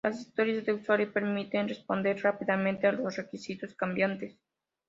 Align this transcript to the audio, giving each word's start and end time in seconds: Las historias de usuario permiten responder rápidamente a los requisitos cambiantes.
Las 0.03 0.19
historias 0.19 0.65
de 0.65 0.73
usuario 0.73 1.13
permiten 1.13 1.67
responder 1.69 2.19
rápidamente 2.23 2.87
a 2.87 2.91
los 2.91 3.15
requisitos 3.17 3.75
cambiantes. 3.75 4.35